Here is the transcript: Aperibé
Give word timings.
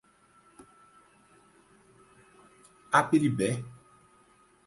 Aperibé 2.91 3.49